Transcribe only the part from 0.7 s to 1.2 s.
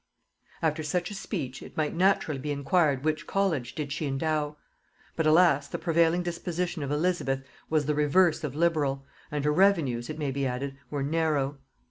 such a